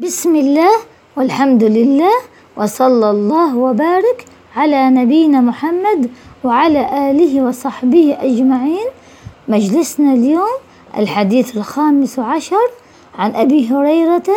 بسم 0.00 0.36
الله 0.36 0.70
والحمد 1.16 1.64
لله 1.64 2.12
وصلى 2.56 3.10
الله 3.10 3.56
وبارك 3.56 4.24
على 4.56 4.90
نبينا 4.90 5.40
محمد 5.40 6.10
وعلى 6.44 7.10
آله 7.10 7.42
وصحبه 7.44 8.16
أجمعين. 8.20 8.86
مجلسنا 9.48 10.12
اليوم 10.12 10.56
الحديث 10.98 11.56
الخامس 11.56 12.18
عشر 12.18 12.66
عن 13.18 13.34
أبي 13.34 13.68
هريرة 13.68 14.28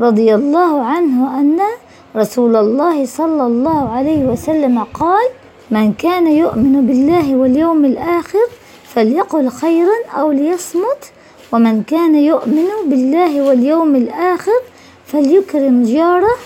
رضي 0.00 0.34
الله 0.34 0.82
عنه 0.84 1.40
أن 1.40 1.58
رسول 2.16 2.56
الله 2.56 3.04
صلى 3.04 3.46
الله 3.46 3.88
عليه 3.88 4.24
وسلم 4.24 4.84
قال 4.94 5.26
من 5.70 5.92
كان 5.92 6.26
يؤمن 6.26 6.86
بالله 6.86 7.36
واليوم 7.36 7.84
الآخر 7.84 8.46
فليقل 8.84 9.48
خيرا 9.48 9.96
أو 10.16 10.32
ليصمت 10.32 11.12
ومن 11.52 11.82
كان 11.82 12.14
يؤمن 12.14 12.68
بالله 12.86 13.42
واليوم 13.42 13.96
الآخر 13.96 14.75
فليكرم 15.06 15.82
جاره 15.82 16.36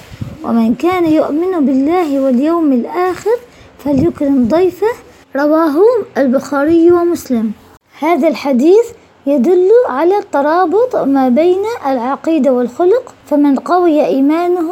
ومن 0.45 0.75
كان 0.75 1.05
يؤمن 1.07 1.67
بالله 1.67 2.21
واليوم 2.21 2.73
الآخر 2.73 3.37
فليكرم 3.79 4.49
ضيفه 4.49 4.87
رواه 5.37 5.75
البخاري 6.19 6.93
ومسلم. 6.93 7.53
هذا 8.01 8.29
الحديث 8.29 8.87
يدل 9.27 9.71
على 9.89 10.19
الترابط 10.19 10.97
ما 10.97 11.29
بين 11.29 11.63
العقيدة 11.87 12.53
والخلق 12.53 13.15
فمن 13.27 13.57
قوي 13.57 14.07
إيمانه 14.07 14.71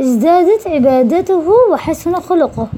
ازدادت 0.00 0.66
عبادته 0.66 1.48
وحسن 1.70 2.14
خلقه. 2.14 2.68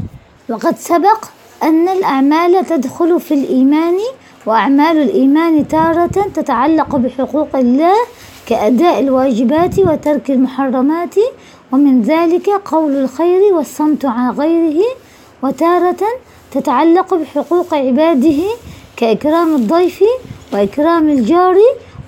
وقد 0.51 0.77
سبق 0.79 1.25
أن 1.63 1.89
الأعمال 1.89 2.67
تدخل 2.67 3.21
في 3.21 3.35
الإيمان 3.35 3.99
وأعمال 4.47 4.97
الإيمان 4.97 5.69
تارة 5.69 6.27
تتعلق 6.35 6.97
بحقوق 6.97 7.57
الله 7.57 7.95
كأداء 8.47 9.01
الواجبات 9.01 9.79
وترك 9.79 10.31
المحرمات 10.31 11.15
ومن 11.73 12.03
ذلك 12.03 12.51
قول 12.51 12.97
الخير 12.97 13.55
والصمت 13.55 14.05
عن 14.05 14.31
غيره 14.31 14.85
وتارة 15.43 16.07
تتعلق 16.53 17.15
بحقوق 17.15 17.75
عباده 17.75 18.43
كإكرام 18.97 19.55
الضيف 19.55 20.05
وإكرام 20.53 21.09
الجار 21.09 21.57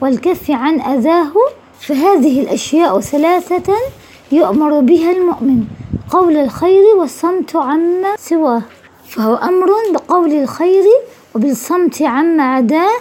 والكف 0.01 0.51
عن 0.51 0.81
أذاه. 0.81 1.33
فهذه 1.81 2.41
الأشياء 2.41 3.01
ثلاثة 3.01 3.73
يؤمر 4.33 4.81
بها 4.81 5.13
المؤمن 5.13 5.65
قول 6.11 6.37
الخير 6.37 6.83
والصمت 6.97 7.57
عما 7.57 8.17
سواه. 8.19 8.63
فهو 9.09 9.35
أمر 9.35 9.71
بقول 9.93 10.33
الخير 10.33 10.85
وبالصمت 11.35 12.03
عما 12.03 12.43
عداه 12.43 12.97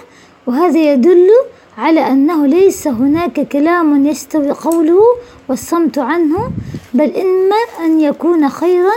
وهذا 0.47 0.93
يدل 0.93 1.29
على 1.77 1.99
أنه 2.07 2.45
ليس 2.45 2.87
هناك 2.87 3.47
كلام 3.47 4.05
يستوي 4.05 4.51
قوله 4.51 5.01
والصمت 5.49 5.97
عنه 5.97 6.51
بل 6.93 7.15
إما 7.15 7.85
أن 7.85 8.01
يكون 8.01 8.49
خيرا 8.49 8.93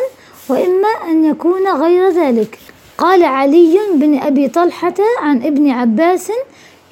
وإما 0.49 0.89
أن 1.11 1.25
يكون 1.25 1.69
غير 1.69 2.09
ذلك. 2.09 2.59
قال 2.99 3.25
علي 3.25 3.79
بن 3.95 4.19
أبي 4.19 4.49
طلحة 4.49 4.95
عن 5.21 5.43
ابن 5.43 5.71
عباس 5.71 6.33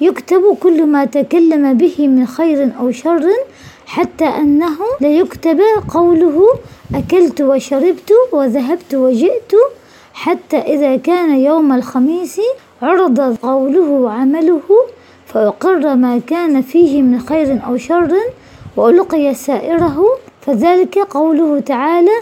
يكتب 0.01 0.57
كل 0.63 0.85
ما 0.85 1.05
تكلم 1.05 1.73
به 1.73 2.07
من 2.07 2.27
خير 2.27 2.71
أو 2.79 2.91
شر 2.91 3.29
حتى 3.87 4.25
أنه 4.25 4.77
ليكتب 5.01 5.59
قوله 5.89 6.47
أكلت 6.95 7.41
وشربت 7.41 8.11
وذهبت 8.31 8.93
وجئت 8.95 9.51
حتى 10.13 10.57
إذا 10.57 10.95
كان 10.95 11.39
يوم 11.39 11.73
الخميس 11.73 12.41
عرض 12.81 13.37
قوله 13.41 13.89
وعمله 13.89 14.61
فأقر 15.35 15.95
ما 15.95 16.21
كان 16.27 16.61
فيه 16.61 17.01
من 17.01 17.19
خير 17.19 17.61
أو 17.67 17.77
شر 17.77 18.11
وألقي 18.77 19.33
سائره 19.33 20.03
فذلك 20.41 20.97
قوله 20.97 21.59
تعالى 21.59 22.17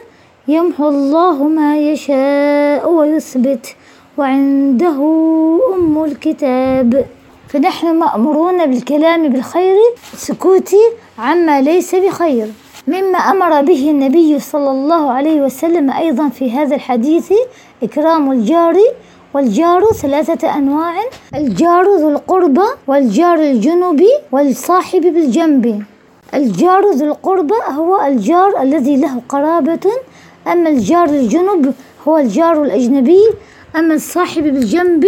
يمحو 0.47 0.87
الله 0.87 1.43
ما 1.43 1.77
يشاء 1.77 2.91
ويثبت 2.91 3.75
وعنده 4.17 4.97
أم 5.75 6.03
الكتاب. 6.03 7.05
فنحن 7.49 7.95
مأمورون 7.95 8.65
بالكلام 8.65 9.29
بالخير 9.29 9.75
سكوت 10.15 10.75
عما 11.19 11.61
ليس 11.61 11.95
بخير 11.95 12.47
مما 12.87 13.17
أمر 13.17 13.61
به 13.61 13.89
النبي 13.91 14.39
صلى 14.39 14.71
الله 14.71 15.11
عليه 15.11 15.41
وسلم 15.41 15.91
أيضا 15.91 16.29
في 16.29 16.51
هذا 16.51 16.75
الحديث 16.75 17.33
إكرام 17.83 18.31
الجار 18.31 18.75
والجار 19.33 19.91
ثلاثة 19.91 20.55
أنواع 20.57 20.93
الجار 21.35 21.85
ذو 21.85 22.09
القربى 22.09 22.67
والجار 22.87 23.39
الجنبي 23.39 24.09
والصاحب 24.31 25.01
بالجنب. 25.01 25.83
الجار 26.33 26.91
ذو 26.91 27.05
القربى 27.05 27.59
هو 27.69 28.01
الجار 28.05 28.61
الذي 28.61 28.95
له 28.97 29.21
قرابة 29.29 29.85
أما 30.47 30.69
الجار 30.69 31.09
الجنب 31.09 31.73
هو 32.07 32.17
الجار 32.17 32.63
الأجنبي 32.63 33.23
أما 33.75 33.93
الصاحب 33.93 34.43
بالجنب 34.43 35.05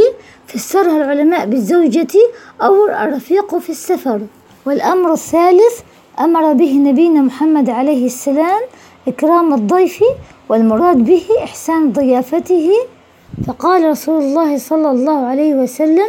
فسرها 0.48 0.98
العلماء 0.98 1.46
بالزوجة 1.46 2.16
أو 2.62 2.86
الرفيق 2.88 3.58
في 3.58 3.70
السفر. 3.70 4.22
والأمر 4.66 5.14
الثالث 5.14 5.76
أمر 6.20 6.54
به 6.54 6.74
نبينا 6.74 7.22
محمد 7.22 7.70
عليه 7.70 8.06
السلام 8.06 8.62
إكرام 9.08 9.54
الضيف 9.54 10.04
والمراد 10.50 10.98
به 10.98 11.24
إحسان 11.44 11.92
ضيافته 11.92 12.72
فقال 13.48 13.90
رسول 13.90 14.22
الله 14.22 14.58
صلى 14.58 14.92
الله 14.92 15.26
عليه 15.26 15.54
وسلم 15.56 16.08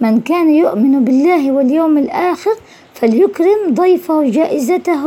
من 0.00 0.20
كان 0.20 0.50
يؤمن 0.50 1.04
بالله 1.04 1.52
واليوم 1.52 1.98
الآخر 1.98 2.54
فليكرم 2.94 3.74
ضيفه 3.74 4.30
جائزته 4.30 5.04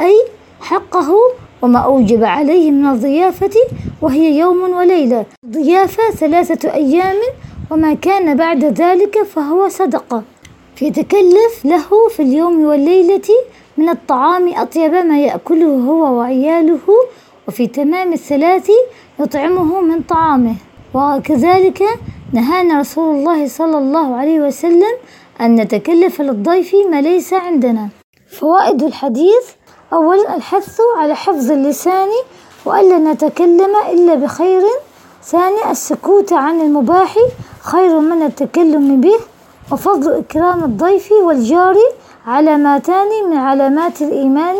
أي 0.00 0.16
حقه 0.60 1.14
وما 1.62 1.78
أوجب 1.78 2.24
عليه 2.24 2.70
من 2.70 2.86
الضيافة 2.86 3.50
وهي 4.02 4.38
يوم 4.38 4.70
وليلة. 4.70 5.24
ضيافة 5.46 6.10
ثلاثة 6.10 6.74
أيام 6.74 7.16
وما 7.70 7.94
كان 7.94 8.36
بعد 8.36 8.64
ذلك 8.64 9.22
فهو 9.22 9.68
صدقة. 9.68 10.22
فيتكلف 10.76 11.64
له 11.64 12.08
في 12.10 12.22
اليوم 12.22 12.64
والليلة 12.64 13.28
من 13.76 13.88
الطعام 13.88 14.54
أطيب 14.54 14.92
ما 14.92 15.20
يأكله 15.20 15.66
هو 15.66 16.18
وعياله 16.18 16.88
وفي 17.48 17.66
تمام 17.66 18.12
الثلاث 18.12 18.70
يطعمه 19.20 19.80
من 19.80 20.02
طعامه. 20.02 20.54
وكذلك 20.94 21.82
نهانا 22.32 22.80
رسول 22.80 23.14
الله 23.14 23.48
صلى 23.48 23.78
الله 23.78 24.16
عليه 24.16 24.40
وسلم 24.40 24.94
أن 25.40 25.56
نتكلف 25.56 26.20
للضيف 26.20 26.74
ما 26.90 27.00
ليس 27.00 27.32
عندنا. 27.32 27.88
فوائد 28.38 28.82
الحديث 28.82 29.44
أولا 29.92 30.36
الحث 30.36 30.78
على 30.98 31.14
حفظ 31.14 31.50
اللسان 31.50 32.08
وألا 32.64 32.98
نتكلم 32.98 33.72
إلا 33.90 34.14
بخير. 34.14 34.62
ثاني 35.24 35.70
السكوت 35.70 36.32
عن 36.32 36.60
المباح 36.60 37.16
خير 37.60 38.00
من 38.00 38.22
التكلم 38.22 39.00
به. 39.00 39.16
وفضل 39.72 40.12
إكرام 40.12 40.64
الضيف 40.64 41.12
والجار 41.12 41.76
علاماتان 42.26 43.08
من 43.30 43.36
علامات 43.36 44.02
الإيمان. 44.02 44.56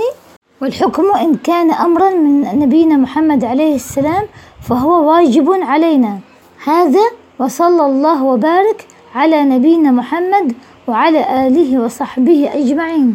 والحكم 0.63 1.17
إن 1.17 1.35
كان 1.35 1.71
أمرا 1.71 2.11
من 2.11 2.59
نبينا 2.59 2.97
محمد 2.97 3.45
عليه 3.45 3.75
السلام 3.75 4.27
فهو 4.69 4.91
واجب 5.11 5.49
علينا. 5.71 6.13
هذا 6.65 7.07
وصلى 7.39 7.85
الله 7.91 8.19
وبارك 8.31 8.79
على 9.19 9.39
نبينا 9.53 9.91
محمد 9.91 10.47
وعلى 10.89 11.21
آله 11.47 11.71
وصحبه 11.83 12.41
أجمعين. 12.61 13.09